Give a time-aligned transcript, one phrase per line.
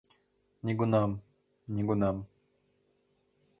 [0.65, 1.11] Нигунам,
[1.75, 2.17] нигунам